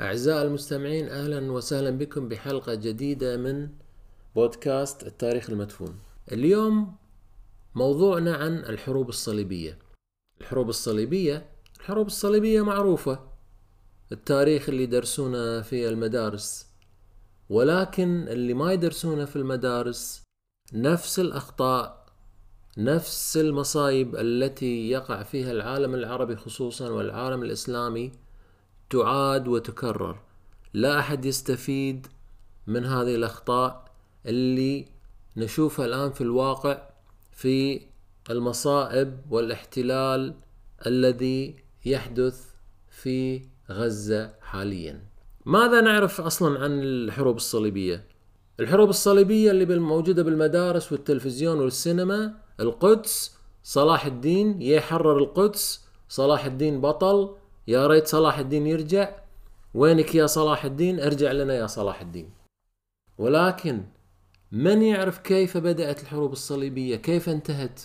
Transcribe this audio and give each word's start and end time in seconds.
أعزائي 0.00 0.42
المستمعين 0.42 1.08
أهلا 1.08 1.52
وسهلا 1.52 1.90
بكم 1.90 2.28
بحلقة 2.28 2.74
جديدة 2.74 3.36
من 3.36 3.68
بودكاست 4.34 5.06
التاريخ 5.06 5.50
المدفون. 5.50 5.98
اليوم 6.32 6.96
موضوعنا 7.74 8.36
عن 8.36 8.58
الحروب 8.58 9.08
الصليبية. 9.08 9.78
الحروب 10.40 10.68
الصليبية 10.68 11.50
الحروب 11.80 12.06
الصليبية 12.06 12.62
معروفة. 12.62 13.18
التاريخ 14.12 14.68
اللي 14.68 14.82
يدرسونه 14.82 15.60
في 15.60 15.88
المدارس. 15.88 16.66
ولكن 17.48 18.28
اللي 18.28 18.54
ما 18.54 18.72
يدرسونه 18.72 19.24
في 19.24 19.36
المدارس 19.36 20.22
نفس 20.72 21.18
الأخطاء 21.18 22.06
نفس 22.78 23.36
المصايب 23.36 24.16
التي 24.16 24.90
يقع 24.90 25.22
فيها 25.22 25.52
العالم 25.52 25.94
العربي 25.94 26.36
خصوصا 26.36 26.88
والعالم 26.88 27.42
الإسلامي 27.42 28.12
تعاد 28.90 29.48
وتكرر 29.48 30.18
لا 30.74 30.98
أحد 30.98 31.24
يستفيد 31.24 32.06
من 32.66 32.84
هذه 32.84 33.14
الأخطاء 33.14 33.84
اللي 34.26 34.86
نشوفها 35.36 35.86
الآن 35.86 36.12
في 36.12 36.20
الواقع 36.20 36.82
في 37.32 37.80
المصائب 38.30 39.20
والاحتلال 39.30 40.34
الذي 40.86 41.56
يحدث 41.84 42.44
في 42.90 43.42
غزة 43.70 44.34
حاليا. 44.40 45.04
ماذا 45.46 45.80
نعرف 45.80 46.20
أصلا 46.20 46.58
عن 46.58 46.82
الحروب 46.82 47.36
الصليبية؟ 47.36 48.04
الحروب 48.60 48.88
الصليبية 48.88 49.50
اللي 49.50 49.78
موجودة 49.78 50.22
بالمدارس 50.22 50.92
والتلفزيون 50.92 51.60
والسينما 51.60 52.34
القدس 52.60 53.36
صلاح 53.62 54.06
الدين 54.06 54.62
يحرر 54.62 55.18
القدس 55.18 55.84
صلاح 56.08 56.44
الدين 56.44 56.80
بطل 56.80 57.34
يا 57.70 57.86
ريت 57.86 58.06
صلاح 58.06 58.38
الدين 58.38 58.66
يرجع. 58.66 59.10
وينك 59.74 60.14
يا 60.14 60.26
صلاح 60.26 60.64
الدين؟ 60.64 61.00
ارجع 61.00 61.32
لنا 61.32 61.54
يا 61.54 61.66
صلاح 61.66 62.00
الدين. 62.00 62.30
ولكن 63.18 63.84
من 64.52 64.82
يعرف 64.82 65.18
كيف 65.18 65.56
بدأت 65.56 66.02
الحروب 66.02 66.32
الصليبية؟ 66.32 66.96
كيف 66.96 67.28
انتهت؟ 67.28 67.80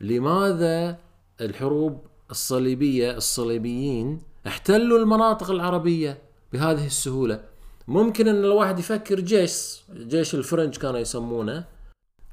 لماذا 0.00 0.98
الحروب 1.40 2.06
الصليبية 2.30 3.16
الصليبيين 3.16 4.22
احتلوا 4.46 4.98
المناطق 4.98 5.50
العربية 5.50 6.18
بهذه 6.52 6.86
السهولة؟ 6.86 7.40
ممكن 7.88 8.28
أن 8.28 8.44
الواحد 8.44 8.78
يفكر 8.78 9.20
جيش 9.20 9.82
جيش 9.92 10.34
الفرنج 10.34 10.76
كانوا 10.76 10.98
يسمونه. 10.98 11.64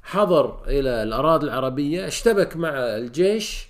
حضر 0.02 0.64
إلى 0.66 1.02
الأراضي 1.02 1.46
العربية 1.46 2.06
اشتبك 2.06 2.56
مع 2.56 2.70
الجيش 2.70 3.68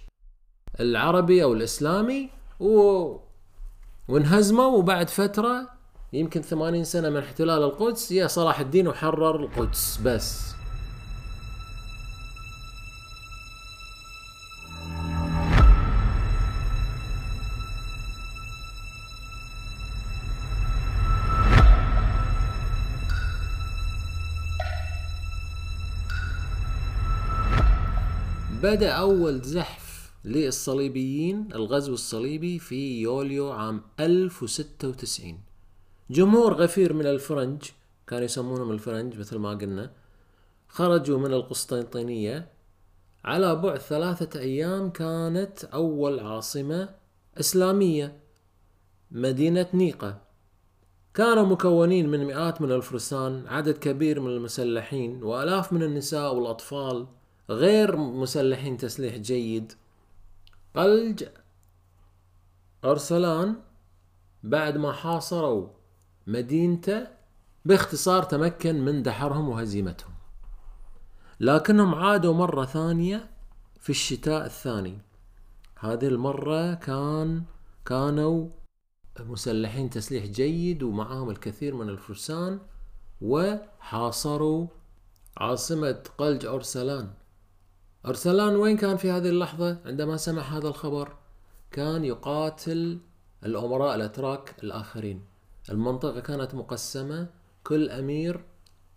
العربي 0.80 1.42
أو 1.42 1.52
الإسلامي 1.52 2.41
و... 2.62 3.18
وانهزموا 4.08 4.76
وبعد 4.78 5.10
فترة 5.10 5.68
يمكن 6.12 6.42
ثمانين 6.42 6.84
سنة 6.84 7.08
من 7.08 7.16
احتلال 7.16 7.62
القدس 7.62 8.12
يا 8.12 8.26
صلاح 8.26 8.60
الدين 8.60 8.88
وحرر 8.88 9.36
القدس 9.36 10.00
بس. 10.04 10.52
بدأ 28.62 28.90
أول 28.92 29.40
زحف 29.40 29.81
للصليبيين 30.24 31.48
الغزو 31.54 31.94
الصليبي 31.94 32.58
في 32.58 33.00
يوليو 33.00 33.50
عام 33.50 33.82
1096 34.00 35.40
جمهور 36.10 36.54
غفير 36.54 36.92
من 36.92 37.06
الفرنج 37.06 37.62
كانوا 38.06 38.24
يسمونهم 38.24 38.70
الفرنج 38.70 39.18
مثل 39.18 39.38
ما 39.38 39.50
قلنا 39.50 39.90
خرجوا 40.72 41.18
من 41.18 41.32
القسطنطينية. 41.32 42.48
على 43.24 43.56
بعد 43.56 43.78
ثلاثة 43.78 44.40
أيام 44.40 44.90
كانت 44.90 45.64
أول 45.64 46.20
عاصمة 46.20 46.88
إسلامية 47.40 48.16
مدينة 49.10 49.66
نيقة. 49.74 50.20
كانوا 51.14 51.46
مكونين 51.46 52.08
من 52.08 52.24
مئات 52.24 52.60
من 52.60 52.72
الفرسان 52.72 53.44
عدد 53.46 53.78
كبير 53.78 54.20
من 54.20 54.30
المسلحين 54.30 55.22
وآلاف 55.22 55.72
من 55.72 55.82
النساء 55.82 56.34
والأطفال 56.34 57.06
غير 57.50 57.96
مسلحين 57.96 58.76
تسليح 58.76 59.16
جيد. 59.16 59.72
قلج 60.76 61.24
أرسلان 62.84 63.56
بعد 64.42 64.76
ما 64.76 64.92
حاصروا 64.92 65.68
مدينته 66.26 67.06
باختصار 67.64 68.22
تمكن 68.22 68.84
من 68.84 69.02
دحرهم 69.02 69.48
وهزيمتهم. 69.48 70.14
لكنهم 71.40 71.94
عادوا 71.94 72.34
مرة 72.34 72.64
ثانية 72.64 73.30
في 73.80 73.90
الشتاء 73.90 74.46
الثاني. 74.46 74.98
هذه 75.78 76.08
المرة 76.08 76.74
كان 76.74 77.42
كانوا 77.86 78.48
مسلحين 79.20 79.90
تسليح 79.90 80.26
جيد 80.26 80.82
ومعهم 80.82 81.30
الكثير 81.30 81.74
من 81.74 81.88
الفرسان 81.88 82.60
وحاصروا 83.20 84.66
عاصمة 85.36 86.02
قلج 86.18 86.46
أرسلان. 86.46 87.14
أرسلان 88.06 88.56
وين 88.56 88.76
كان 88.76 88.96
في 88.96 89.10
هذه 89.10 89.28
اللحظة؟ 89.28 89.78
عندما 89.86 90.16
سمع 90.16 90.42
هذا 90.42 90.68
الخبر 90.68 91.16
كان 91.70 92.04
يقاتل 92.04 92.98
الأمراء 93.44 93.94
الأتراك 93.94 94.54
الآخرين. 94.62 95.24
المنطقة 95.70 96.20
كانت 96.20 96.54
مقسمة 96.54 97.26
كل 97.64 97.90
أمير 97.90 98.44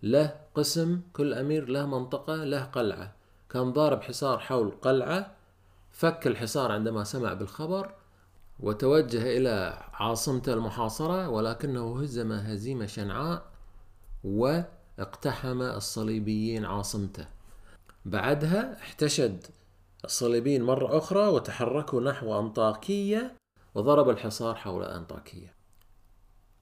له 0.04 0.36
قسم 0.56 1.02
كل 1.14 1.34
أمير 1.34 1.70
له 1.70 1.86
منطقة 1.86 2.36
له 2.36 2.64
قلعة. 2.64 3.16
كان 3.50 3.74
ضارب 3.74 4.02
حصار 4.02 4.40
حول 4.40 4.72
قلعة 4.72 5.36
فك 5.92 6.28
الحصار 6.28 6.72
عندما 6.72 7.04
سمع 7.04 7.34
بالخبر 7.34 7.94
وتوجه 8.60 9.38
إلى 9.38 9.84
عاصمته 9.94 10.54
المحاصرة 10.54 11.30
ولكنه 11.30 12.02
هزم 12.02 12.32
هزيمة 12.32 12.86
شنعاء 12.86 13.46
واقتحم 14.24 15.62
الصليبيين 15.62 16.66
عاصمته. 16.66 17.35
بعدها 18.06 18.78
احتشد 18.82 19.46
الصليبيين 20.06 20.64
مرة 20.64 20.98
أخرى 20.98 21.28
وتحركوا 21.28 22.02
نحو 22.02 22.40
أنطاكية 22.40 23.36
وضرب 23.76 24.10
الحصار 24.10 24.56
حول 24.56 24.84
أنطاكية. 24.84 25.54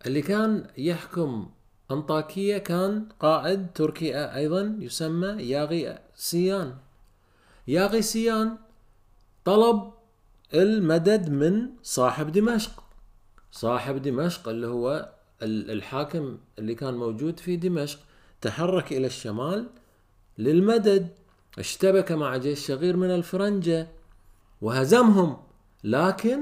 اللي 0.06 0.22
كان 0.22 0.68
يحكم 0.78 1.50
أنطاكية 1.92 2.58
كان 2.58 3.10
قائد 3.20 3.68
تركي 3.76 4.16
أيضا 4.16 4.78
يسمى 4.80 5.28
ياغي 5.28 6.00
سيان. 6.16 6.78
ياغي 7.68 8.02
سيان 8.02 8.58
طلب 9.46 9.94
المدد 10.54 11.30
من 11.30 11.70
صاحب 11.84 12.32
دمشق. 12.32 12.84
صاحب 13.52 14.02
دمشق 14.02 14.50
اللي 14.50 14.68
هو 14.68 15.14
الحاكم 15.42 16.38
اللي 16.60 16.76
كان 16.76 16.94
موجود 16.94 17.40
في 17.40 17.56
دمشق 17.56 18.00
تحرك 18.42 18.92
إلى 18.92 19.08
الشمال 19.08 19.70
للمدد. 20.38 21.23
اشتبك 21.60 22.12
مع 22.12 22.38
جيش 22.38 22.68
صغير 22.68 22.98
من 22.98 23.12
الفرنجة 23.12 23.88
وهزمهم 24.62 25.38
لكن 25.84 26.40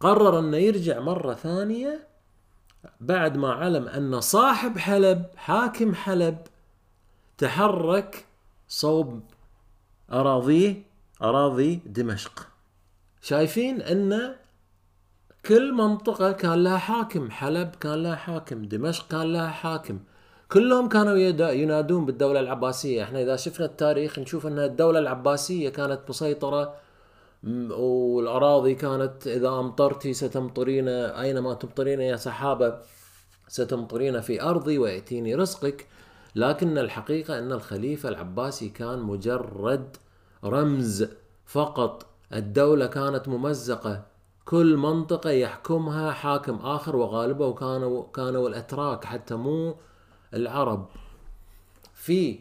قرر 0.00 0.38
أنه 0.38 0.56
يرجع 0.56 1.00
مرة 1.00 1.34
ثانية 1.34 2.06
بعد 3.00 3.36
ما 3.36 3.52
علم 3.52 3.88
أن 3.88 4.20
صاحب 4.20 4.78
حلب 4.78 5.26
حاكم 5.36 5.94
حلب 5.94 6.38
تحرك 7.38 8.26
صوب 8.68 9.20
أراضيه 10.12 10.82
أراضي 11.22 11.80
دمشق. 11.86 12.48
شايفين 13.22 13.82
أن 13.82 14.34
كل 15.46 15.72
منطقة 15.72 16.32
كان 16.32 16.64
لها 16.64 16.78
حاكم 16.78 17.30
حلب 17.30 17.70
كان 17.80 18.02
لها 18.02 18.16
حاكم 18.16 18.62
دمشق 18.64 19.08
كان 19.08 19.32
لها 19.32 19.48
حاكم 19.48 19.98
كلهم 20.52 20.88
كانوا 20.88 21.16
ينادون 21.52 22.06
بالدولة 22.06 22.40
العباسية. 22.40 23.02
إحنا 23.02 23.22
إذا 23.22 23.36
شفنا 23.36 23.66
التاريخ 23.66 24.18
نشوف 24.18 24.46
أن 24.46 24.58
الدولة 24.58 24.98
العباسية 24.98 25.68
كانت 25.68 26.00
مسيطرة 26.08 26.74
والأراضي 27.78 28.74
كانت 28.74 29.26
إذا 29.26 29.48
أمطرتي 29.48 30.12
ستمطرين 30.12 30.88
أينما 30.88 31.54
تمطرين 31.54 32.00
يا 32.00 32.16
سحابة 32.16 32.78
ستمطرين 33.48 34.20
في 34.20 34.42
أرضي 34.42 34.78
ويأتيني 34.78 35.34
رزقك. 35.34 35.86
لكن 36.34 36.78
الحقيقة 36.78 37.38
أن 37.38 37.52
الخليفة 37.52 38.08
العباسي 38.08 38.68
كان 38.68 38.98
مجرد 38.98 39.96
رمز 40.44 41.06
فقط. 41.46 42.06
الدولة 42.32 42.86
كانت 42.86 43.28
ممزقة. 43.28 44.02
كل 44.44 44.76
منطقة 44.76 45.30
يحكمها 45.30 46.10
حاكم 46.10 46.56
آخر 46.56 46.96
وغالبه 46.96 47.52
كانوا 47.52 48.04
كانوا 48.14 48.48
الأتراك 48.48 49.04
حتى 49.04 49.34
مو 49.34 49.74
العرب 50.34 50.88
في 51.94 52.38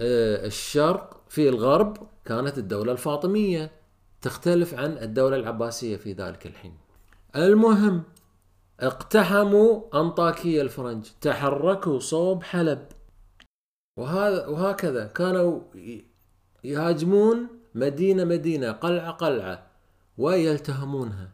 آه، 0.00 0.46
الشرق 0.46 1.20
في 1.28 1.48
الغرب 1.48 1.96
كانت 2.24 2.58
الدولة 2.58 2.92
الفاطمية 2.92 3.70
تختلف 4.22 4.74
عن 4.74 4.98
الدولة 4.98 5.36
العباسية 5.36 5.96
في 5.96 6.12
ذلك 6.12 6.46
الحين. 6.46 6.74
المهم 7.36 8.02
اقتحموا 8.80 10.00
أنطاكية 10.00 10.62
الفرنج 10.62 11.06
تحركوا 11.20 11.98
صوب 11.98 12.42
حلب. 12.42 12.86
وهذا 13.96 14.46
وهكذا 14.46 15.06
كانوا 15.06 15.60
يهاجمون 16.64 17.46
مدينة 17.74 18.24
مدينة 18.24 18.72
قلعة 18.72 19.10
قلعة 19.10 19.66
ويلتهمونها. 20.18 21.30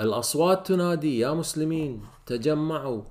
الأصوات 0.00 0.66
تنادي 0.66 1.18
يا 1.18 1.32
مسلمين 1.32 2.02
تجمعوا 2.26 3.02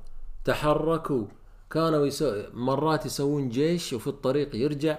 تحركوا. 0.45 1.25
كانوا 1.71 2.05
يسو... 2.05 2.43
مرات 2.53 3.05
يسوون 3.05 3.49
جيش 3.49 3.93
وفي 3.93 4.07
الطريق 4.07 4.55
يرجع 4.55 4.97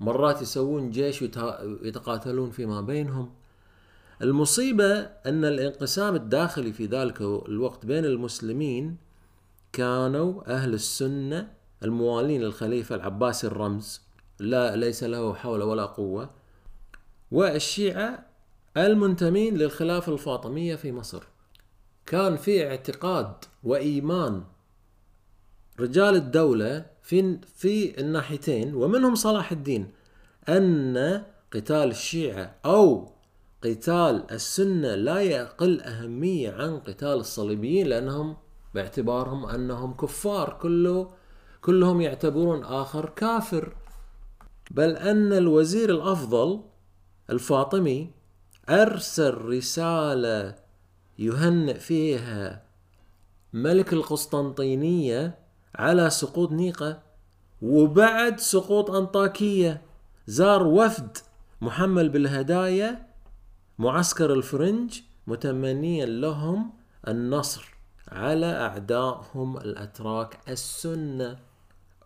مرات 0.00 0.42
يسوون 0.42 0.90
جيش 0.90 1.22
ويتقاتلون 1.22 2.50
فيما 2.50 2.80
بينهم. 2.80 3.30
المصيبة 4.22 4.98
أن 5.26 5.44
الانقسام 5.44 6.14
الداخلي 6.14 6.72
في 6.72 6.86
ذلك 6.86 7.20
الوقت 7.20 7.86
بين 7.86 8.04
المسلمين 8.04 8.96
كانوا 9.72 10.54
أهل 10.54 10.74
السنة 10.74 11.52
الموالين 11.82 12.40
للخليفة 12.42 12.94
العباسي 12.94 13.46
الرمز. 13.46 14.00
لا 14.38 14.76
ليس 14.76 15.04
له 15.04 15.34
حول 15.34 15.62
ولا 15.62 15.86
قوة. 15.86 16.30
والشيعة 17.30 18.26
المنتمين 18.76 19.56
للخلافة 19.56 20.12
الفاطمية 20.12 20.76
في 20.76 20.92
مصر. 20.92 21.22
كان 22.06 22.36
في 22.36 22.68
اعتقاد 22.68 23.32
وإيمان 23.64 24.42
رجال 25.80 26.16
الدولة 26.16 26.86
في 27.02 27.38
في 27.56 28.00
الناحيتين 28.00 28.74
ومنهم 28.74 29.14
صلاح 29.14 29.52
الدين 29.52 29.90
أن 30.48 31.22
قتال 31.52 31.90
الشيعة 31.90 32.54
أو 32.64 33.08
قتال 33.64 34.30
السنة 34.30 34.94
لا 34.94 35.20
يقل 35.20 35.80
أهمية 35.80 36.52
عن 36.52 36.78
قتال 36.78 37.12
الصليبيين 37.12 37.86
لأنهم 37.86 38.36
باعتبارهم 38.74 39.46
أنهم 39.46 39.94
كفار 39.94 40.58
كله 40.62 41.10
كلهم 41.60 42.00
يعتبرون 42.00 42.64
آخر 42.64 43.08
كافر. 43.08 43.76
بل 44.70 44.96
أن 44.96 45.32
الوزير 45.32 45.90
الأفضل 45.90 46.60
الفاطمي 47.30 48.10
أرسل 48.68 49.34
رسالة 49.34 50.54
يهنئ 51.18 51.78
فيها 51.78 52.62
ملك 53.52 53.92
القسطنطينية 53.92 55.38
على 55.74 56.10
سقوط 56.10 56.52
نيقة 56.52 57.02
وبعد 57.62 58.40
سقوط 58.40 58.90
أنطاكية. 58.90 59.82
زار 60.26 60.66
وفد 60.66 61.18
محمل 61.60 62.08
بالهدايا 62.08 63.06
معسكر 63.78 64.32
الفرنج 64.32 65.00
متمنيا 65.26 66.06
لهم 66.06 66.72
النصر 67.08 67.74
على 68.08 68.46
أعدائهم 68.46 69.56
الأتراك 69.56 70.38
السنة. 70.48 71.38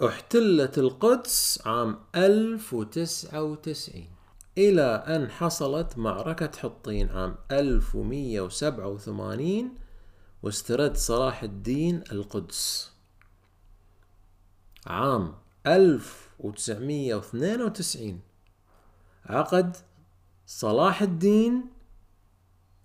احتلت 0.07 0.79
القدس 0.79 1.63
عام 1.67 1.99
1099 2.15 4.05
إلى 4.59 4.83
أن 4.83 5.31
حصلت 5.31 5.99
معركة 5.99 6.51
حطين 6.59 7.11
عام 7.11 7.35
1187 7.51 9.75
واسترد 10.43 10.97
صلاح 10.97 11.43
الدين 11.43 12.05
القدس. 12.13 12.94
عام 14.87 15.35
1992 15.67 18.21
عقد 19.27 19.77
صلاح 20.47 21.03
الدين 21.03 21.65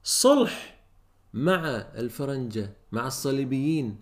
صلح 0.03 0.79
مع 1.33 1.65
الفرنجة 1.95 2.73
مع 2.91 3.07
الصليبيين 3.07 3.99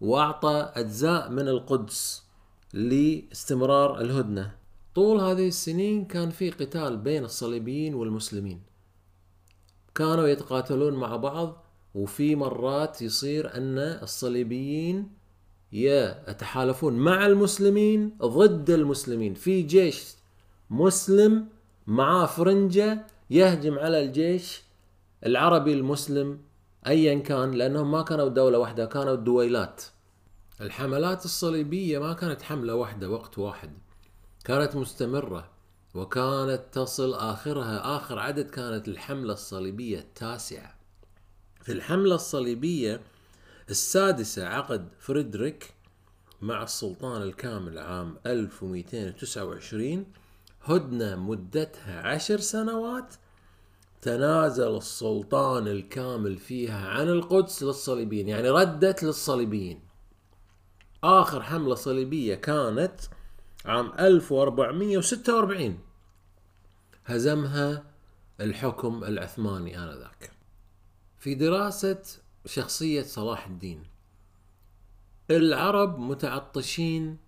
وأعطى 0.00 0.72
أجزاء 0.74 1.30
من 1.30 1.48
القدس 1.48 2.24
لاستمرار 2.72 4.00
الهدنة. 4.00 4.54
طول 4.94 5.20
هذه 5.20 5.48
السنين 5.48 6.04
كان 6.04 6.30
في 6.30 6.50
قتال 6.50 6.96
بين 6.96 7.24
الصليبيين 7.24 7.94
والمسلمين. 7.94 8.62
كانوا 9.94 10.28
يتقاتلون 10.28 10.94
مع 10.94 11.16
بعض 11.16 11.64
وفي 11.94 12.36
مرات 12.36 13.02
يصير 13.02 13.56
أن 13.56 13.78
الصليبيين 13.78 15.23
يتحالفون 15.74 16.96
مع 16.96 17.26
المسلمين 17.26 18.16
ضد 18.22 18.70
المسلمين. 18.70 19.34
في 19.34 19.62
جيش 19.62 20.14
مسلم 20.70 21.48
معاه 21.86 22.26
فرنجة 22.26 23.06
يهجم 23.30 23.78
على 23.78 24.04
الجيش 24.04 24.62
العربي 25.26 25.72
المسلم 25.72 26.38
ايا 26.86 27.18
كان 27.18 27.50
لأنهم 27.50 27.90
ما 27.90 28.02
كانوا 28.02 28.28
دولة 28.28 28.58
واحدة 28.58 28.86
كانوا 28.86 29.14
دويلات. 29.14 29.82
الحملات 30.60 31.24
الصليبية 31.24 31.98
ما 31.98 32.12
كانت 32.12 32.42
حملة 32.42 32.74
واحدة 32.74 33.10
وقت 33.10 33.38
واحد. 33.38 33.70
كانت 34.44 34.76
مستمرة 34.76 35.50
وكانت 35.94 36.62
تصل 36.72 37.14
آخرها. 37.14 37.96
آخر 37.96 38.18
عدد 38.18 38.50
كانت 38.50 38.88
الحملة 38.88 39.32
الصليبية 39.32 39.98
التاسعة. 39.98 40.74
في 41.62 41.72
الحملة 41.72 42.14
الصليبية 42.14 43.00
السادسة 43.70 44.46
عقد 44.46 44.88
فريدريك 44.98 45.74
مع 46.42 46.62
السلطان 46.62 47.22
الكامل 47.22 47.78
عام 47.78 48.16
1229 48.26 50.06
هدنة 50.62 51.16
مدتها 51.16 52.00
عشر 52.00 52.40
سنوات. 52.40 53.14
تنازل 54.02 54.76
السلطان 54.76 55.68
الكامل 55.68 56.36
فيها 56.36 56.88
عن 56.88 57.08
القدس 57.08 57.62
للصليبيين 57.62 58.28
يعني 58.28 58.50
ردت 58.50 59.02
للصليبيين. 59.02 59.80
آخر 61.04 61.42
حملة 61.42 61.74
صليبية 61.74 62.34
كانت 62.34 63.00
عام 63.64 63.92
1446 63.98 65.78
هزمها 67.06 67.84
الحكم 68.40 69.04
العثماني 69.04 69.78
آنذاك. 69.78 70.30
في 71.18 71.34
دراسة 71.34 72.02
شخصية 72.46 73.02
صلاح 73.02 73.46
الدين. 73.46 73.82
العرب 75.30 75.98
متعطشين 75.98 77.18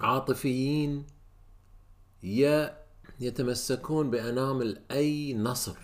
عاطفيين 0.00 1.06
يتمسكون 3.20 4.10
بأنامل 4.10 4.80
أي 4.90 5.34
نصر 5.34 5.76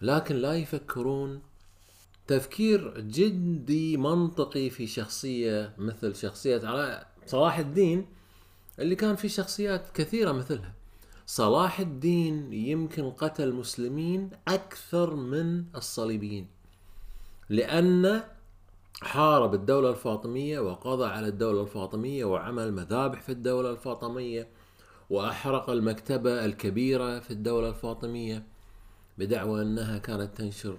لكن 0.00 0.36
لا 0.36 0.54
يفكرون. 0.54 1.42
تفكير 2.26 3.00
جدي 3.00 3.96
منطقي 3.96 4.70
في 4.70 4.86
شخصية 4.86 5.74
مثل 5.78 6.16
شخصية 6.16 6.58
صلاح 7.26 7.58
الدين 7.58 8.06
اللي 8.78 8.94
كان 8.94 9.16
في 9.16 9.28
شخصيات 9.28 9.90
كثيرة 9.90 10.32
مثلها. 10.32 10.74
صلاح 11.26 11.80
الدين 11.80 12.52
يمكن 12.52 13.10
قتل 13.10 13.52
مسلمين 13.52 14.30
أكثر 14.48 15.14
من 15.14 15.64
الصليبيين. 15.76 16.57
لأن 17.48 18.22
حارب 19.02 19.54
الدولة 19.54 19.90
الفاطمية 19.90 20.60
وقضى 20.60 21.06
على 21.06 21.28
الدولة 21.28 21.62
الفاطمية 21.62 22.24
وعمل 22.24 22.72
مذابح 22.72 23.22
في 23.22 23.32
الدولة 23.32 23.70
الفاطمية 23.70 24.48
وأحرق 25.10 25.70
المكتبة 25.70 26.44
الكبيرة 26.44 27.18
في 27.18 27.30
الدولة 27.30 27.68
الفاطمية 27.68 28.46
بدعوى 29.18 29.62
أنها 29.62 29.98
كانت 29.98 30.36
تنشر 30.36 30.78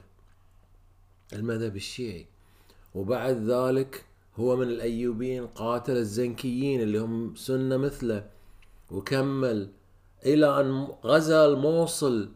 المذهب 1.33 1.75
الشيعي. 1.75 2.27
وبعد 2.95 3.35
ذلك 3.35 4.05
هو 4.39 4.55
من 4.55 4.67
الأيوبيين 4.67 5.47
قاتل 5.47 5.97
الزنكيين 5.97 6.81
اللي 6.81 6.99
هم 6.99 7.35
سنة 7.35 7.77
مثله 7.77 8.29
وكمل 8.91 9.71
إلى 10.25 10.61
أن 10.61 10.87
غزا 11.05 11.45
الموصل 11.45 12.31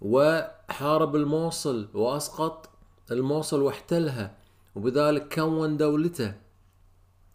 وحارب 0.00 1.16
الموصل 1.16 1.88
وأسقط 1.94 2.70
الموصل 3.10 3.62
واحتلها 3.62 4.36
وبذلك 4.74 5.34
كون 5.34 5.76
دولته 5.76 6.34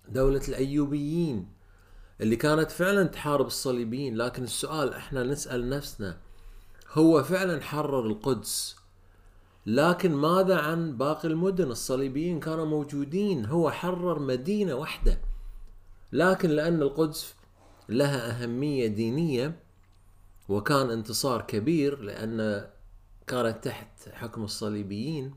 دولة 0.10 0.42
الأيوبيين 0.48 1.48
اللي 2.22 2.36
كانت 2.36 2.72
فعلا 2.72 3.04
تحارب 3.04 3.48
الصليبيين. 3.48 4.18
لكن 4.18 4.44
السؤال 4.44 4.94
إحنا 4.94 5.24
نسأل 5.24 5.70
نفسنا 5.70 6.18
هو 6.92 7.24
فعلا 7.24 7.62
حرر 7.62 8.06
القدس؟ 8.08 8.76
لكن 9.66 10.12
ماذا 10.12 10.60
عن 10.60 10.98
باقي 10.98 11.28
المدن؟ 11.28 11.72
الصليبيين 11.72 12.40
كانوا 12.40 12.66
موجودين 12.66 13.46
هو 13.46 13.72
حرر 13.72 14.20
مدينة 14.20 14.74
واحدة 14.74 15.20
لكن 16.12 16.50
لأن 16.50 16.82
القدس 16.82 17.34
لها 17.90 18.44
أهمية 18.44 18.88
دينية 18.88 19.60
وكان 20.50 20.90
انتصار 20.92 21.42
كبير 21.42 22.00
لأن 22.02 22.68
كانت 23.28 23.64
تحت 23.64 24.10
حكم 24.10 24.44
الصليبيين 24.44 25.34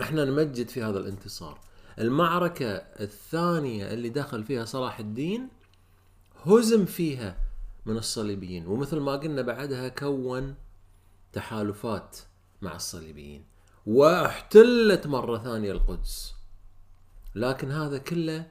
إحنا 0.00 0.24
نمجد 0.24 0.68
في 0.68 0.82
هذا 0.82 0.98
الانتصار. 0.98 1.60
المعركة 1.98 2.66
الثانية 2.76 3.92
اللي 3.92 4.08
دخل 4.08 4.44
فيها 4.44 4.64
صلاح 4.64 4.98
الدين 4.98 5.48
هزم 6.44 6.84
فيها 6.84 7.36
من 7.86 7.96
الصليبيين 7.96 8.66
ومثل 8.66 8.96
ما 9.00 9.12
قلنا 9.16 9.42
بعدها 9.42 9.88
كون 9.88 10.54
تحالفات 11.32 12.16
مع 12.62 12.76
الصليبيين 12.76 13.44
واحتلت 13.86 15.06
مرة 15.06 15.38
ثانية 15.38 15.72
القدس. 15.72 16.34
لكن 17.34 17.70
هذا 17.70 17.98
كله 17.98 18.46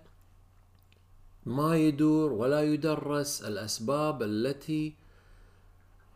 ما 1.45 1.77
يدور 1.77 2.33
ولا 2.33 2.61
يدرس 2.61 3.41
الأسباب 3.41 4.23
التي 4.23 4.95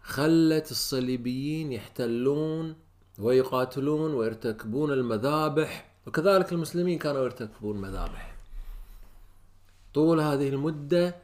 خلت 0.02 0.72
الصليبيين 0.72 1.72
يحتلون 1.72 2.76
ويقاتلون 3.20 4.14
ويرتكبون 4.14 4.92
المذابح. 4.94 5.92
وكذلك 6.08 6.54
المسلمين 6.54 7.00
كانوا 7.00 7.24
يرتكبون 7.24 7.78
مذابح. 7.82 8.36
طول 9.94 10.20
هذه 10.20 10.50
المدة 10.50 11.16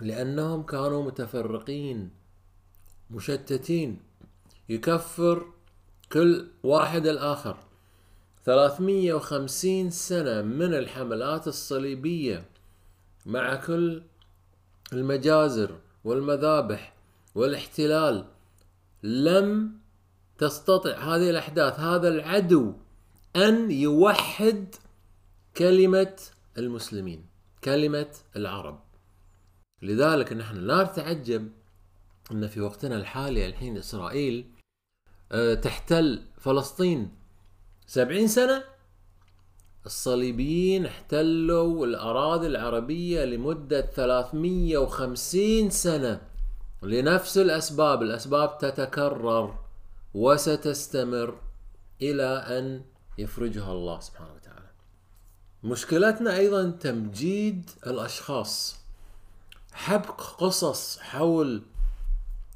لأنهم 0.00 0.62
كانوا 0.62 1.04
متفرقين 1.04 2.10
مشتتين. 3.10 4.00
يكفر 4.68 5.46
كل 6.12 6.46
واحد 6.62 7.06
الآخر. 7.06 7.56
350 8.44 9.90
سنة 9.90 10.42
من 10.42 10.74
الحملات 10.74 11.48
الصليبية 11.48 12.44
مع 13.26 13.54
كل 13.54 14.02
المجازر 14.92 15.78
والمذابح 16.04 16.94
والاحتلال. 17.34 18.24
لم 19.02 19.78
تستطع 20.38 20.98
هذه 20.98 21.30
الأحداث 21.30 21.80
هذا 21.80 22.08
العدو 22.08 22.72
أن 23.36 23.70
يوحد 23.70 24.74
كلمة 25.56 26.16
المسلمين 26.58 27.26
كلمة 27.64 28.10
العرب. 28.36 28.80
لذلك 29.82 30.32
نحن 30.32 30.56
لا 30.56 30.82
نتعجب 30.82 31.48
أن 32.32 32.46
في 32.46 32.60
وقتنا 32.60 32.96
الحالي 32.96 33.46
الحين 33.46 33.76
إسرائيل 33.76 34.50
آه، 35.32 35.54
تحتل 35.54 36.22
فلسطين 36.38 37.10
سبعين 37.86 38.28
سنة. 38.28 38.64
الصليبيين 39.86 40.86
احتلوا 40.86 41.86
الأراضي 41.86 42.46
العربية 42.46 43.24
لمدة 43.24 43.80
350 43.80 45.70
سنة 45.70 46.20
لنفس 46.82 47.38
الأسباب 47.38 48.02
الأسباب 48.02 48.58
تتكرر. 48.58 49.67
وستستمر 50.14 51.40
إلى 52.02 52.58
أن 52.58 52.84
يفرجها 53.18 53.72
الله 53.72 54.00
سبحانه 54.00 54.32
وتعالى. 54.32 54.70
مشكلتنا 55.64 56.36
أيضا 56.36 56.70
تمجيد 56.70 57.70
الأشخاص. 57.86 58.76
حبك 59.72 60.20
قصص 60.20 60.98
حول 60.98 61.62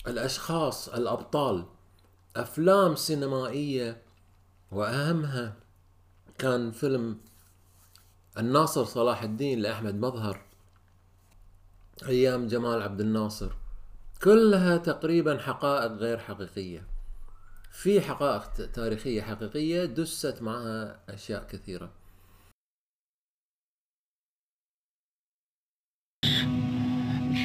الأشخاص 0.06 0.88
الأبطال. 0.88 1.64
أفلام 2.36 2.96
سينمائية. 2.96 4.02
وأهمها 4.70 5.56
كان 6.38 6.70
فيلم 6.70 7.18
الناصر 8.38 8.84
صلاح 8.84 9.22
الدين 9.22 9.60
لأحمد 9.60 9.94
مظهر. 9.94 10.42
أيام 12.06 12.46
جمال 12.46 12.82
عبد 12.82 13.00
الناصر. 13.00 13.50
كلها 14.22 14.76
تقريبا 14.76 15.38
حقائق 15.38 15.92
غير 15.92 16.18
حقيقية. 16.18 16.91
في 17.72 18.00
حقائق 18.00 18.72
تاريخية 18.72 19.22
حقيقية 19.22 19.84
دست 19.84 20.42
معها 20.42 21.00
أشياء 21.08 21.48
كثيرة. 21.52 21.92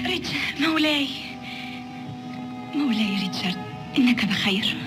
ريتشارد 0.05 0.61
مولاي. 0.61 1.07
مولاي 2.75 3.19
ريتشارد 3.19 3.57
إنك 3.97 4.25
بخير. 4.25 4.77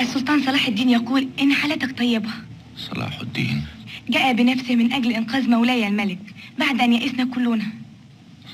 السلطان 0.00 0.42
صلاح 0.44 0.66
الدين 0.66 0.90
يقول 0.90 1.28
إن 1.40 1.52
حالتك 1.52 1.98
طيبة. 1.98 2.30
صلاح 2.76 3.20
الدين؟ 3.20 3.66
جاء 4.08 4.32
بنفسه 4.32 4.76
من 4.76 4.92
أجل 4.92 5.12
إنقاذ 5.12 5.48
مولاي 5.48 5.86
الملك. 5.86 6.34
بعد 6.58 6.80
أن 6.80 6.92
يئسنا 6.92 7.34
كلنا. 7.34 7.72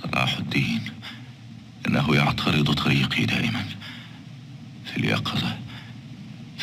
صلاح 0.02 0.36
الدين 0.36 0.80
إنه 1.86 2.14
يعترض 2.14 2.74
طريقي 2.74 3.26
دائما 3.26 3.64
في 4.84 4.96
اليقظة. 4.96 5.65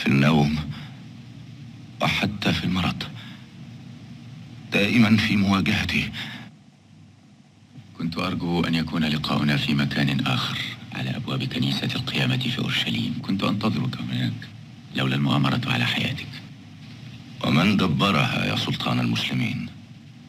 في 0.03 0.09
النوم 0.09 0.55
وحتى 2.01 2.53
في 2.53 2.63
المرض 2.63 3.03
دائما 4.73 5.17
في 5.17 5.35
مواجهتي. 5.35 6.11
كنت 7.97 8.17
أرجو 8.17 8.61
أن 8.61 8.75
يكون 8.75 9.05
لقاؤنا 9.05 9.57
في 9.57 9.73
مكان 9.73 10.19
آخر 10.19 10.57
على 10.93 11.09
أبواب 11.15 11.43
كنيسة 11.43 11.89
القيامة 11.95 12.37
في 12.37 12.59
أورشليم. 12.59 13.21
كنت 13.21 13.43
أنتظرك 13.43 14.01
هناك 14.01 14.33
لولا 14.95 15.15
المؤامرة 15.15 15.61
على 15.65 15.85
حياتك. 15.85 16.27
ومن 17.45 17.77
دبرها 17.77 18.45
يا 18.45 18.55
سلطان 18.55 18.99
المسلمين؟ 18.99 19.67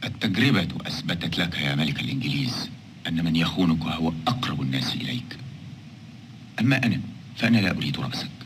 التجربة 0.05 0.69
أثبتت 0.87 1.39
لك 1.39 1.59
يا 1.59 1.75
ملك 1.75 2.01
الإنجليز 2.01 2.71
أن 3.09 3.25
من 3.25 3.37
يخونك 3.37 3.83
هو 3.83 4.13
أقرب 4.27 4.63
الناس 4.63 4.95
إليك. 4.95 5.39
أما 6.61 6.87
أنا 6.87 7.01
فأنا 7.37 7.59
لا 7.59 7.71
أريد 7.71 8.01
رأسك. 8.01 8.44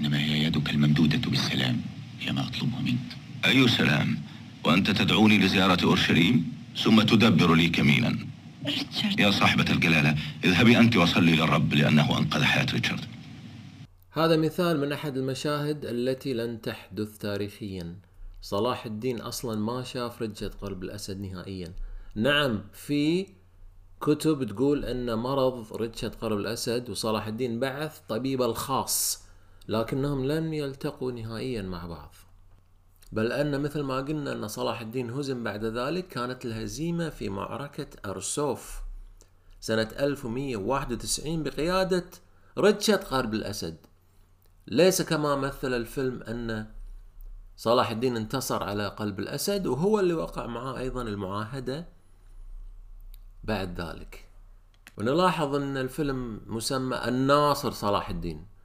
إنما 0.00 0.18
هي 0.24 0.44
يدك 0.44 0.70
الممدودة 0.70 1.30
بالسلام. 1.30 1.80
هي 2.20 2.32
ما 2.32 2.48
أطلبه 2.48 2.80
منك. 2.80 3.16
أي 3.44 3.68
سلام؟ 3.68 4.18
وأنت 4.64 4.90
تدعوني 4.90 5.38
لزيارة 5.38 5.84
أورشليم؟ 5.84 6.52
ثم 6.84 7.02
تدبر 7.02 7.54
لي 7.54 7.68
كمينا. 7.68 8.18
ريتشارد. 8.66 9.20
يا 9.20 9.30
صاحبة 9.30 9.70
الجلالة 9.70 10.14
اذهبي 10.44 10.78
أنت 10.78 10.96
وصلي 10.96 11.36
للرب 11.36 11.74
لأنه 11.74 12.18
أنقذ 12.18 12.42
حياة 12.42 12.66
ريتشارد. 12.72 13.04
هذا 14.12 14.36
مثال 14.36 14.80
من 14.80 14.92
أحد 14.92 15.16
المشاهد 15.16 15.84
التي 15.84 16.34
لن 16.34 16.60
تحدث 16.60 17.18
تاريخيا. 17.18 17.96
صلاح 18.42 18.86
الدين 18.86 19.20
أصلا 19.20 19.60
ما 19.60 19.82
شاف 19.82 20.22
رجة 20.22 20.50
قلب 20.62 20.82
الأسد 20.82 21.20
نهائيا. 21.20 21.72
نعم 22.14 22.60
في 22.72 23.26
كتب 24.00 24.44
تقول 24.44 24.84
أن 24.84 25.14
مرض 25.14 25.72
رجة 25.72 26.12
قلب 26.20 26.38
الأسد 26.38 26.90
وصلاح 26.90 27.26
الدين 27.26 27.60
بعث 27.60 27.98
طبيبه 28.08 28.46
الخاص. 28.46 29.27
لكنهم 29.68 30.24
لم 30.24 30.52
يلتقوا 30.52 31.12
نهائيا 31.12 31.62
مع 31.62 31.86
بعض. 31.86 32.14
بل 33.12 33.32
أن 33.32 33.62
مثل 33.62 33.80
ما 33.80 33.96
قلنا 33.96 34.32
أن 34.32 34.48
صلاح 34.48 34.80
الدين 34.80 35.10
هزم 35.10 35.44
بعد 35.44 35.64
ذلك 35.64 36.08
كانت 36.08 36.44
الهزيمة 36.44 37.08
في 37.10 37.28
معركة 37.28 37.86
أرسوف. 38.10 38.80
سنة 39.60 39.88
1191 39.98 41.42
بقيادة 41.42 42.04
رجة 42.58 42.96
قلب 42.96 43.34
الأسد. 43.34 43.76
ليس 44.66 45.02
كما 45.02 45.36
مثل 45.36 45.74
الفيلم 45.74 46.22
أن 46.22 46.66
صلاح 47.56 47.90
الدين 47.90 48.16
انتصر 48.16 48.62
على 48.62 48.88
قلب 48.88 49.18
الأسد 49.20 49.66
وهو 49.66 50.00
اللي 50.00 50.14
وقع 50.14 50.46
معاه 50.46 50.78
أيضا 50.78 51.02
المعاهدة 51.02 51.88
بعد 53.44 53.80
ذلك. 53.80 54.28
ونلاحظ 54.96 55.54
أن 55.54 55.76
الفيلم 55.76 56.40
مسمى 56.46 56.96
الناصر 57.08 57.70
صلاح 57.70 58.10
الدين. 58.10 58.57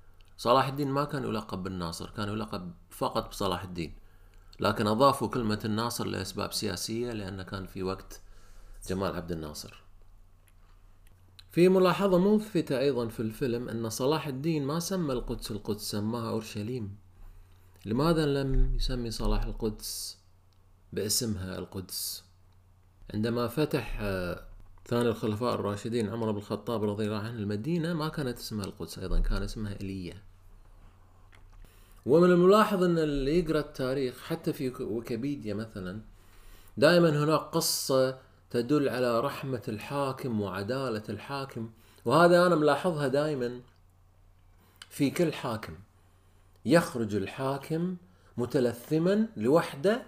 صلاح 0.43 0.67
الدين 0.67 0.87
ما 0.87 1.03
كان 1.03 1.23
يلقب 1.23 1.63
بالناصر 1.63 2.09
كان 2.09 2.29
يلقب 2.29 2.71
فقط 2.89 3.29
بصلاح 3.29 3.63
الدين. 3.63 3.93
لكن 4.59 4.87
أضافوا 4.87 5.27
كلمة 5.27 5.59
الناصر 5.65 6.07
لأسباب 6.07 6.53
سياسية 6.53 7.11
لأن 7.11 7.41
كان 7.41 7.65
في 7.65 7.83
وقت 7.83 8.21
جمال 8.89 9.15
عبد 9.15 9.31
الناصر. 9.31 9.83
في 11.51 11.69
ملاحظة 11.69 12.17
ملفتة 12.17 12.79
أيضا 12.79 13.07
في 13.07 13.19
الفيلم 13.19 13.69
أن 13.69 13.89
صلاح 13.89 14.27
الدين 14.27 14.65
ما 14.65 14.79
سمى 14.79 15.13
القدس 15.13 15.51
القدس 15.51 15.81
سماها 15.81 16.29
أورشليم. 16.29 16.95
لماذا 17.85 18.25
لم 18.25 18.75
يسمي 18.75 19.11
صلاح 19.11 19.43
القدس 19.43 20.17
باسمها 20.93 21.57
القدس؟ 21.59 22.23
عندما 23.13 23.47
فتح 23.47 23.99
آه، 24.01 24.43
ثاني 24.85 25.09
الخلفاء 25.09 25.55
الراشدين 25.55 26.09
عمر 26.09 26.31
بن 26.31 26.37
الخطاب 26.37 26.83
رضي 26.83 27.05
الله 27.05 27.17
عنه 27.17 27.29
المدينة 27.29 27.93
ما 27.93 28.09
كانت 28.09 28.37
اسمها 28.37 28.65
القدس 28.65 28.99
أيضا 28.99 29.19
كان 29.19 29.43
اسمها 29.43 29.81
إيليا 29.81 30.32
ومن 32.05 32.31
الملاحظ 32.31 32.83
أن 32.83 32.97
اللي 32.97 33.39
يقرأ 33.39 33.59
التاريخ 33.59 34.23
حتى 34.23 34.53
في 34.53 34.83
ويكيبيديا 34.83 35.53
مثلا 35.53 36.01
دائما 36.77 37.09
هناك 37.09 37.39
قصة 37.39 38.17
تدل 38.49 38.89
على 38.89 39.19
رحمة 39.19 39.61
الحاكم 39.67 40.41
وعدالة 40.41 41.03
الحاكم. 41.09 41.69
وهذا 42.05 42.47
أنا 42.47 42.55
ملاحظها 42.55 43.07
دائما 43.07 43.61
في 44.89 45.09
كل 45.09 45.33
حاكم. 45.33 45.73
يخرج 46.65 47.15
الحاكم 47.15 47.95
متلثما 48.37 49.27
لوحده 49.37 50.03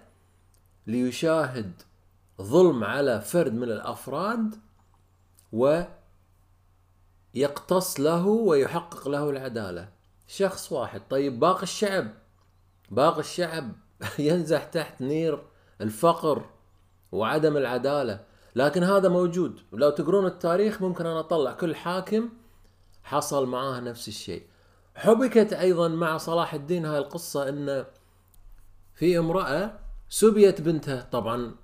ليشاهد 0.86 1.72
ظلم 2.42 2.84
على 2.84 3.20
فرد 3.20 3.54
من 3.54 3.70
الأفراد 3.70 4.54
ويقتص 7.34 8.00
له 8.00 8.26
ويحقق 8.26 9.08
له 9.08 9.30
العدالة. 9.30 9.95
شخص 10.26 10.72
واحد. 10.72 11.02
طيب 11.10 11.40
باقي 11.40 11.62
الشعب؟ 11.62 12.08
باقي 12.90 13.20
الشعب 13.20 13.72
ينزح 14.18 14.64
تحت 14.64 15.00
نير 15.00 15.42
الفقر 15.80 16.44
وعدم 17.12 17.56
العدالة. 17.56 18.24
لكن 18.56 18.82
هذا 18.82 19.08
موجود. 19.08 19.60
ولو 19.72 19.90
تقرون 19.90 20.26
التاريخ 20.26 20.82
ممكن 20.82 21.06
أنا 21.06 21.20
أطلع 21.20 21.52
كل 21.52 21.74
حاكم 21.76 22.28
حصل 23.02 23.46
معاه 23.46 23.80
نفس 23.80 24.08
الشيء. 24.08 24.42
حبكت 24.94 25.52
أيضا 25.52 25.88
مع 25.88 26.16
صلاح 26.16 26.54
الدين 26.54 26.86
هاي 26.86 26.98
القصة 26.98 27.48
إن 27.48 27.84
في 28.94 29.18
امرأة 29.18 29.78
سبيت 30.08 30.60
بنتها. 30.60 31.08
طبعا 31.12 31.54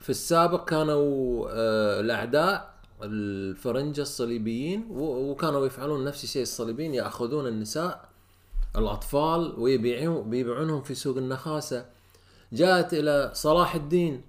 في 0.00 0.10
السابق 0.10 0.64
كانوا 0.64 1.48
آه، 1.50 2.00
الأعداء 2.00 2.79
الفرنجة 3.02 4.02
الصليبيين 4.02 4.86
وكانوا 4.90 5.66
يفعلون 5.66 6.04
نفس 6.04 6.24
الشيء 6.24 6.42
الصليبيين 6.42 6.94
يأخذون 6.94 7.46
النساء 7.46 8.08
الأطفال 8.76 9.54
ويبيعون 9.58 10.30
بيبيعونهم 10.30 10.82
في 10.82 10.94
سوق 10.94 11.16
النخاسة. 11.16 11.86
جاءت 12.52 12.94
إلى 12.94 13.30
صلاح 13.34 13.74
الدين 13.74 14.22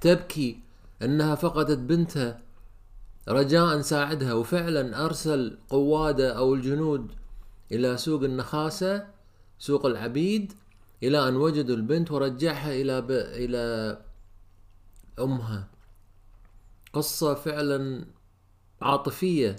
تبكي 0.00 0.60
إنها 1.02 1.34
فقدت 1.34 1.78
بنتها 1.78 2.40
رجاء 3.28 3.80
ساعدها 3.80 4.34
وفعلا 4.34 5.04
أرسل 5.04 5.58
قوادة 5.68 6.38
أو 6.38 6.54
الجنود 6.54 7.12
إلى 7.72 7.96
سوق 7.96 8.22
النخاسة 8.22 9.06
سوق 9.58 9.86
العبيد 9.86 10.52
إلى 11.02 11.28
أن 11.28 11.36
وجدوا 11.36 11.76
البنت 11.76 12.10
ورجعها 12.10 12.72
إلى 12.72 13.00
ب... 13.00 13.10
إلى 13.10 13.98
أمها. 15.18 15.68
قصة 16.92 17.34
فعلا 17.34 18.04
عاطفية 18.82 19.56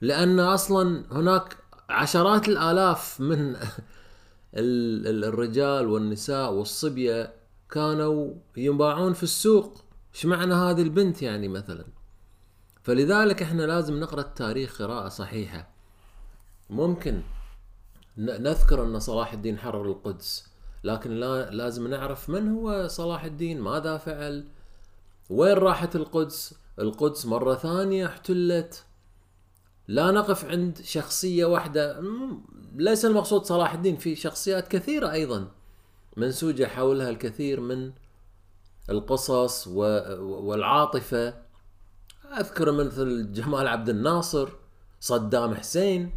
لأن 0.00 0.40
أصلا 0.40 1.04
هناك 1.10 1.56
عشرات 1.88 2.48
الآلاف 2.48 3.20
من 3.20 3.56
الرجال 4.54 5.86
والنساء 5.86 6.52
والصبية 6.52 7.34
كانوا 7.70 8.34
ينباعون 8.56 9.12
في 9.12 9.22
السوق. 9.22 9.84
إيش 10.14 10.26
معنى 10.26 10.54
هذه 10.54 10.82
البنت 10.82 11.22
يعني 11.22 11.48
مثلا؟ 11.48 11.84
فلذلك 12.82 13.42
إحنا 13.42 13.62
لازم 13.62 14.00
نقرأ 14.00 14.20
التاريخ 14.20 14.82
قراءة 14.82 15.08
صحيحة. 15.08 15.68
ممكن 16.70 17.22
نذكر 18.18 18.82
أن 18.82 19.00
صلاح 19.00 19.32
الدين 19.32 19.58
حرر 19.58 19.84
القدس 19.84 20.46
لكن 20.84 21.10
لا 21.10 21.50
لازم 21.50 21.88
نعرف 21.88 22.30
من 22.30 22.52
هو 22.52 22.88
صلاح 22.88 23.24
الدين 23.24 23.60
ماذا 23.60 23.96
فعل 23.96 24.44
وين 25.32 25.58
راحت 25.58 25.96
القدس؟ 25.96 26.54
القدس 26.78 27.26
مرة 27.26 27.54
ثانية 27.54 28.06
احتلت. 28.06 28.84
لا 29.88 30.10
نقف 30.10 30.44
عند 30.44 30.78
شخصية 30.78 31.44
واحدة. 31.44 32.02
ليس 32.74 33.04
المقصود 33.04 33.44
صلاح 33.44 33.74
الدين 33.74 33.96
في 33.96 34.16
شخصيات 34.16 34.68
كثيرة 34.68 35.12
أيضا. 35.12 35.48
منسوجة 36.16 36.66
حولها 36.66 37.10
الكثير 37.10 37.60
من 37.60 37.92
القصص 38.90 39.66
والعاطفة. 40.18 41.34
أذكر 42.38 42.72
مثل 42.72 43.32
جمال 43.32 43.68
عبد 43.68 43.88
الناصر 43.88 44.48
صدام 45.00 45.54
حسين. 45.54 46.12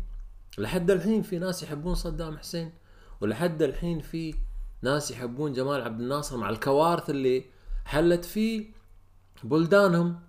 لحد 0.57 0.91
الحين 0.91 1.21
في 1.21 1.39
ناس 1.39 1.63
يحبون 1.63 1.95
صدام 1.95 2.37
حسين 2.37 2.73
ولحد 3.21 3.61
الحين 3.61 3.99
في 3.99 4.35
ناس 4.81 5.11
يحبون 5.11 5.53
جمال 5.53 5.81
عبد 5.81 6.01
الناصر 6.01 6.37
مع 6.37 6.49
الكوارث 6.49 7.09
اللي 7.09 7.45
حلت 7.85 8.25
في 8.25 8.74
بلدانهم. 9.43 10.19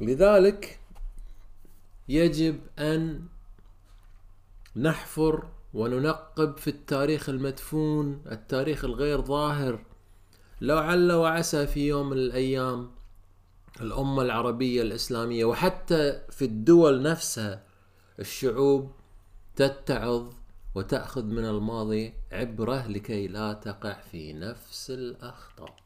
لذلك 0.00 0.80
يجب 2.08 2.60
أن 2.78 3.26
نحفر 4.76 5.48
وننقب 5.74 6.56
في 6.56 6.70
التاريخ 6.70 7.28
المدفون 7.28 8.22
التاريخ 8.32 8.84
الغير 8.84 9.20
ظاهر. 9.20 9.84
لعل 10.60 11.12
وعسى 11.12 11.66
في 11.66 11.88
يوم 11.88 12.10
من 12.10 12.16
الأيام 12.16 12.90
الأمة 13.80 14.22
العربية 14.22 14.82
الإسلامية 14.82 15.44
وحتى 15.44 16.20
في 16.30 16.44
الدول 16.44 17.02
نفسها 17.02 17.62
الشعوب 18.18 18.92
تتعظ 19.56 20.32
وتأخذ 20.74 21.24
من 21.24 21.44
الماضي 21.44 22.14
عبرة 22.32 22.86
لكي 22.86 23.28
لا 23.28 23.52
تقع 23.52 24.00
في 24.00 24.32
نفس 24.32 24.90
الأخطاء. 24.90 25.83